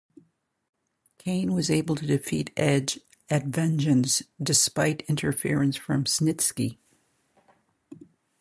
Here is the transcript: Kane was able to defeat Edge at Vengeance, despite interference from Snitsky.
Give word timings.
Kane 1.19 1.53
was 1.53 1.69
able 1.69 1.95
to 1.95 2.07
defeat 2.07 2.49
Edge 2.57 3.01
at 3.29 3.45
Vengeance, 3.45 4.23
despite 4.41 5.03
interference 5.07 5.75
from 5.77 6.05
Snitsky. 6.05 6.79